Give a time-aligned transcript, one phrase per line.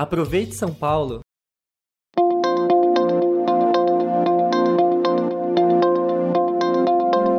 [0.00, 1.20] Aproveite São Paulo!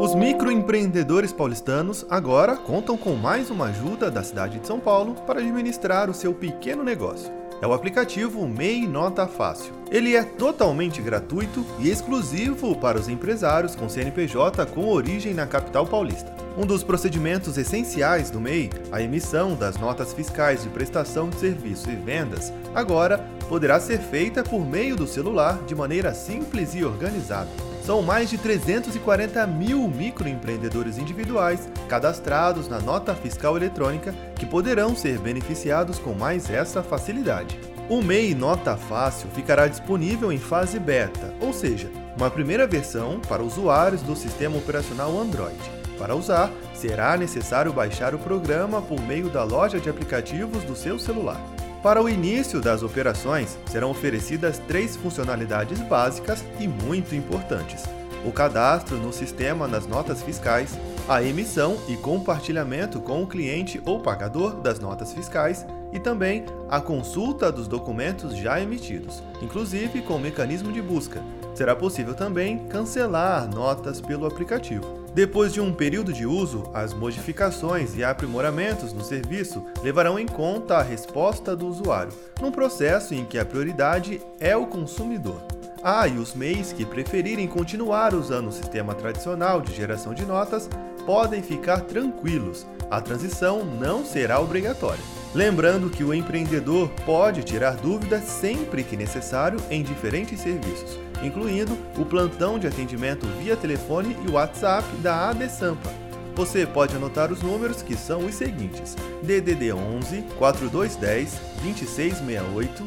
[0.00, 5.40] Os microempreendedores paulistanos agora contam com mais uma ajuda da cidade de São Paulo para
[5.40, 7.30] administrar o seu pequeno negócio.
[7.60, 9.72] É o aplicativo MEI Nota Fácil.
[9.90, 15.86] Ele é totalmente gratuito e exclusivo para os empresários com CNPJ com origem na capital
[15.86, 16.34] paulista.
[16.58, 21.90] Um dos procedimentos essenciais do MEI, a emissão das notas fiscais de prestação de serviço
[21.90, 23.18] e vendas, agora
[23.48, 27.50] poderá ser feita por meio do celular de maneira simples e organizada.
[27.86, 35.20] São mais de 340 mil microempreendedores individuais cadastrados na nota fiscal eletrônica que poderão ser
[35.20, 37.56] beneficiados com mais essa facilidade.
[37.88, 43.44] O MEI Nota Fácil ficará disponível em fase beta, ou seja, uma primeira versão para
[43.44, 45.56] usuários do sistema operacional Android.
[45.96, 50.98] Para usar, será necessário baixar o programa por meio da loja de aplicativos do seu
[50.98, 51.40] celular.
[51.86, 57.84] Para o início das operações, serão oferecidas três funcionalidades básicas e muito importantes:
[58.24, 60.76] o cadastro no sistema nas notas fiscais,
[61.08, 66.80] a emissão e compartilhamento com o cliente ou pagador das notas fiscais e também a
[66.80, 71.22] consulta dos documentos já emitidos, inclusive com o mecanismo de busca.
[71.54, 75.06] Será possível também cancelar notas pelo aplicativo.
[75.14, 80.76] Depois de um período de uso, as modificações e aprimoramentos no serviço levarão em conta
[80.76, 85.40] a resposta do usuário, num processo em que a prioridade é o consumidor.
[85.82, 90.68] Ah, e os MEIs que preferirem continuar usando o sistema tradicional de geração de notas
[91.06, 95.25] podem ficar tranquilos, a transição não será obrigatória.
[95.36, 102.06] Lembrando que o empreendedor pode tirar dúvidas sempre que necessário em diferentes serviços, incluindo o
[102.06, 105.92] plantão de atendimento via telefone e WhatsApp da AD Sampa.
[106.34, 112.86] Você pode anotar os números que são os seguintes: DDD 11 4210 2668